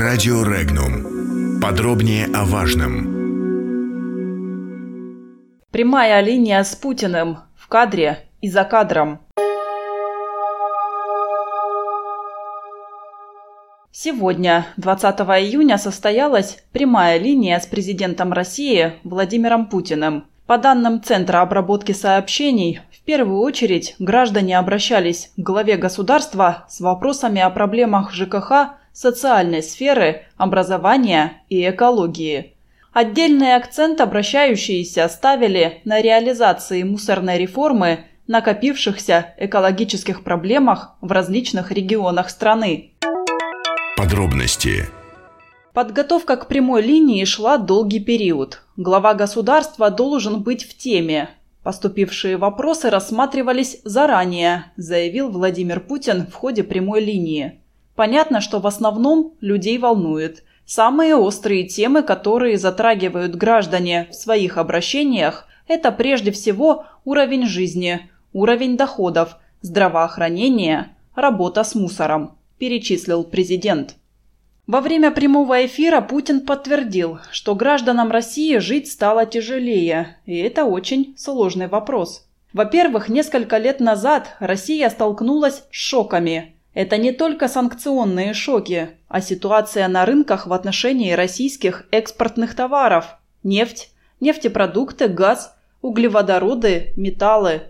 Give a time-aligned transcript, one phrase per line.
[0.00, 1.60] Радио Регнум.
[1.60, 3.04] Подробнее о важном.
[5.70, 9.20] Прямая линия с Путиным в кадре и за кадром.
[13.92, 20.24] Сегодня, 20 июня, состоялась прямая линия с президентом России Владимиром Путиным.
[20.46, 27.42] По данным Центра обработки сообщений, в первую очередь граждане обращались к главе государства с вопросами
[27.42, 32.54] о проблемах ЖКХ, социальной сферы, образования и экологии.
[32.92, 42.92] Отдельный акцент обращающиеся ставили на реализации мусорной реформы, накопившихся экологических проблемах в различных регионах страны.
[43.96, 44.88] Подробности.
[45.72, 48.62] Подготовка к прямой линии шла долгий период.
[48.76, 51.30] Глава государства должен быть в теме.
[51.62, 57.59] Поступившие вопросы рассматривались заранее, заявил Владимир Путин в ходе прямой линии.
[58.00, 60.42] Понятно, что в основном людей волнует.
[60.64, 68.78] Самые острые темы, которые затрагивают граждане в своих обращениях, это прежде всего уровень жизни, уровень
[68.78, 73.96] доходов, здравоохранение, работа с мусором перечислил президент.
[74.66, 81.14] Во время прямого эфира Путин подтвердил, что гражданам России жить стало тяжелее, и это очень
[81.18, 82.26] сложный вопрос.
[82.54, 86.54] Во-первых, несколько лет назад Россия столкнулась с шоками.
[86.74, 93.06] Это не только санкционные шоки, а ситуация на рынках в отношении российских экспортных товаров–
[93.42, 93.90] нефть,
[94.20, 97.62] нефтепродукты, газ, углеводороды, металлы,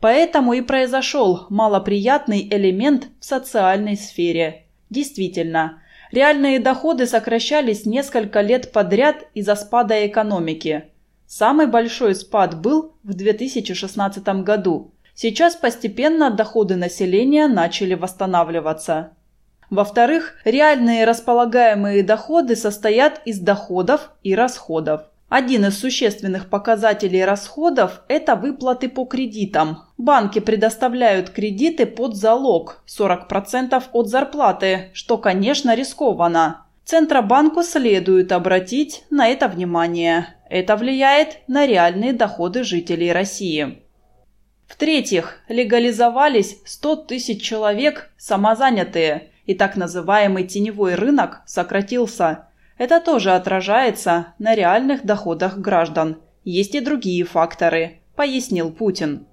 [0.00, 4.66] Поэтому и произошел малоприятный элемент в социальной сфере.
[4.90, 10.84] Действительно, реальные доходы сокращались несколько лет подряд из-за спада экономики.
[11.26, 14.92] Самый большой спад был в 2016 году.
[15.20, 19.14] Сейчас постепенно доходы населения начали восстанавливаться.
[19.68, 25.00] Во-вторых, реальные располагаемые доходы состоят из доходов и расходов.
[25.28, 29.82] Один из существенных показателей расходов– это выплаты по кредитам.
[29.98, 36.64] Банки предоставляют кредиты под залог– 40% от зарплаты, что, конечно, рискованно.
[36.84, 40.36] Центробанку следует обратить на это внимание.
[40.48, 43.82] Это влияет на реальные доходы жителей России.
[44.68, 52.44] В-третьих, легализовались 100 тысяч человек самозанятые, и так называемый теневой рынок сократился–
[52.78, 56.22] это тоже отражается на реальных доходах граждан.
[56.44, 59.26] Есть и другие факторы, пояснил Путин.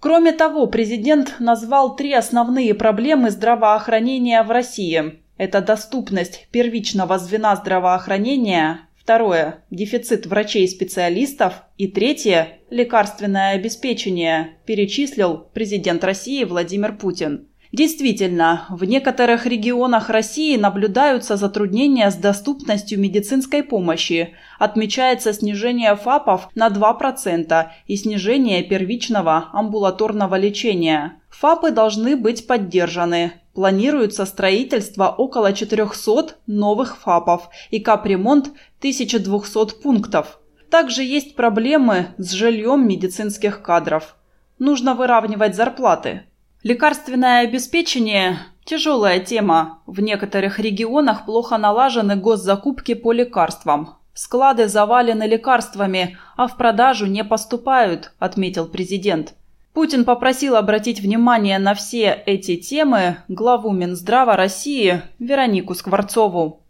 [0.00, 5.22] Кроме того, президент назвал три основные проблемы здравоохранения в России.
[5.36, 16.44] Это доступность первичного звена здравоохранения, второе– дефицит врачей-специалистов и третье– лекарственное обеспечение, перечислил президент России
[16.44, 17.46] Владимир Путин.
[17.72, 24.34] Действительно, в некоторых регионах России наблюдаются затруднения с доступностью медицинской помощи.
[24.58, 31.20] Отмечается снижение ФАПов на 2% и снижение первичного амбулаторного лечения.
[31.30, 33.34] ФАПы должны быть поддержаны.
[33.54, 40.38] Планируется строительство около 400 новых ФАПов и капремонт 1200 пунктов.
[40.70, 44.16] Также есть проблемы с жильем медицинских кадров.
[44.58, 46.24] Нужно выравнивать зарплаты.
[46.62, 49.80] Лекарственное обеспечение– тяжелая тема.
[49.86, 53.96] В некоторых регионах плохо налажены госзакупки по лекарствам.
[54.14, 59.34] Склады завалены лекарствами, а в продажу не поступают, отметил президент.
[59.72, 66.60] Путин попросил обратить внимание на все эти темы главу Минздрава России Веронику Скворцову.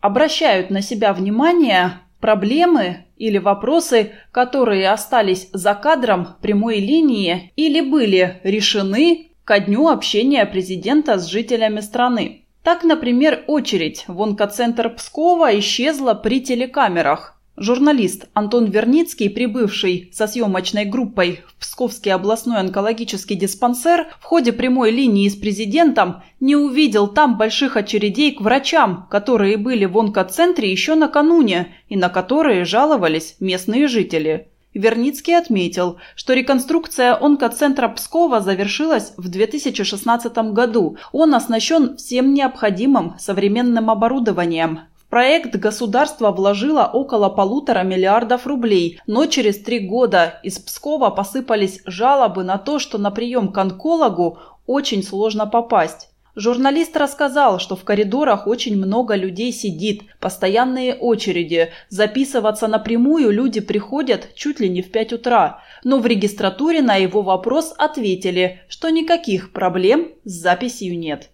[0.00, 8.40] Обращают на себя внимание проблемы или вопросы, которые остались за кадром прямой линии или были
[8.44, 12.44] решены ко дню общения президента с жителями страны.
[12.62, 17.35] Так, например, очередь в онкоцентр Пскова исчезла при телекамерах.
[17.58, 24.90] Журналист Антон Верницкий, прибывший со съемочной группой в Псковский областной онкологический диспансер, в ходе прямой
[24.90, 30.96] линии с президентом не увидел там больших очередей к врачам, которые были в онкоцентре еще
[30.96, 34.48] накануне и на которые жаловались местные жители.
[34.74, 40.98] Верницкий отметил, что реконструкция онкоцентра Пскова завершилась в 2016 году.
[41.12, 49.58] Он оснащен всем необходимым современным оборудованием, проект государство вложило около полутора миллиардов рублей, но через
[49.58, 55.46] три года из Пскова посыпались жалобы на то, что на прием к онкологу очень сложно
[55.46, 56.10] попасть.
[56.38, 61.70] Журналист рассказал, что в коридорах очень много людей сидит, постоянные очереди.
[61.88, 65.62] Записываться напрямую люди приходят чуть ли не в 5 утра.
[65.82, 71.30] Но в регистратуре на его вопрос ответили, что никаких проблем с записью нет.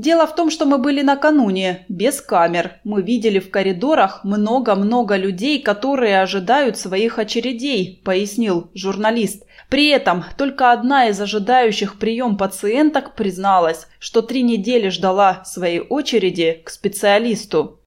[0.00, 2.80] Дело в том, что мы были накануне, без камер.
[2.84, 9.44] Мы видели в коридорах много-много людей, которые ожидают своих очередей, пояснил журналист.
[9.68, 16.62] При этом только одна из ожидающих прием пациенток призналась, что три недели ждала своей очереди
[16.64, 17.79] к специалисту.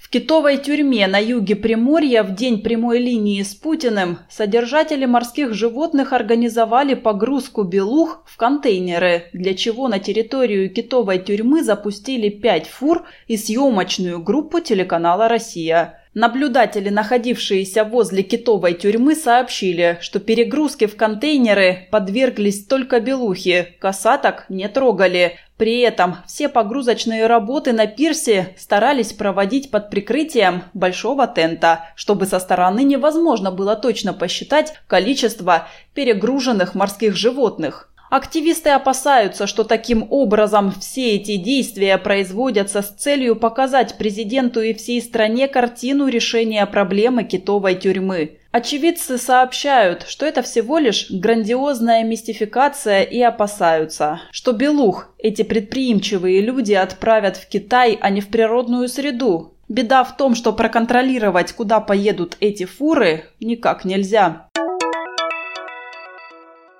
[0.00, 6.14] В китовой тюрьме на юге Приморья в день прямой линии с Путиным содержатели морских животных
[6.14, 13.36] организовали погрузку белух в контейнеры, для чего на территорию китовой тюрьмы запустили пять фур и
[13.36, 16.00] съемочную группу телеканала «Россия».
[16.12, 24.68] Наблюдатели, находившиеся возле китовой тюрьмы, сообщили, что перегрузки в контейнеры подверглись только белухи, касаток не
[24.68, 25.36] трогали.
[25.60, 32.38] При этом все погрузочные работы на пирсе старались проводить под прикрытием большого тента, чтобы со
[32.38, 37.92] стороны невозможно было точно посчитать количество перегруженных морских животных.
[38.08, 45.02] Активисты опасаются, что таким образом все эти действия производятся с целью показать президенту и всей
[45.02, 48.39] стране картину решения проблемы китовой тюрьмы.
[48.52, 56.72] Очевидцы сообщают, что это всего лишь грандиозная мистификация и опасаются, что Белух эти предприимчивые люди
[56.72, 59.54] отправят в Китай, а не в природную среду.
[59.68, 64.48] Беда в том, что проконтролировать, куда поедут эти фуры, никак нельзя.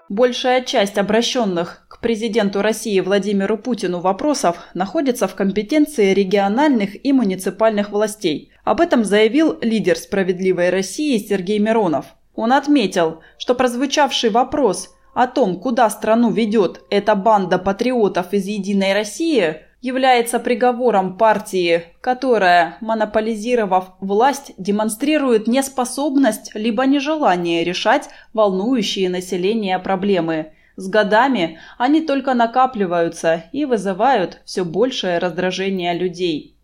[0.08, 8.50] Большая часть обращенных президенту России Владимиру Путину вопросов находится в компетенции региональных и муниципальных властей.
[8.64, 12.06] Об этом заявил лидер «Справедливой России» Сергей Миронов.
[12.34, 18.94] Он отметил, что прозвучавший вопрос о том, куда страну ведет эта банда патриотов из «Единой
[18.94, 30.52] России», является приговором партии, которая, монополизировав власть, демонстрирует неспособность либо нежелание решать волнующие население проблемы.
[30.76, 36.56] С годами они только накапливаются и вызывают все большее раздражение людей.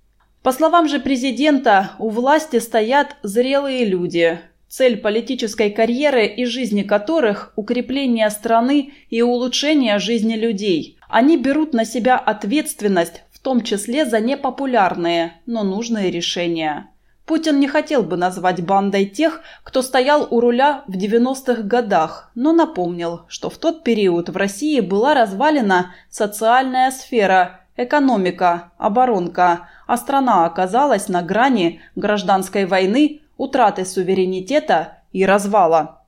[0.42, 7.52] По словам же президента, у власти стоят зрелые люди, цель политической карьеры и жизни которых–
[7.56, 14.20] укрепление страны и улучшение жизни людей– они берут на себя ответственность, в том числе за
[14.20, 16.90] непопулярные, но нужные решения.
[17.26, 22.52] Путин не хотел бы назвать бандой тех, кто стоял у руля в 90-х годах, но
[22.52, 30.46] напомнил, что в тот период в России была развалена социальная сфера, экономика, оборонка, а страна
[30.46, 36.02] оказалась на грани гражданской войны, утраты суверенитета и развала.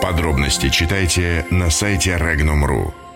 [0.00, 3.07] Подробности читайте на сайте Regnum.ru.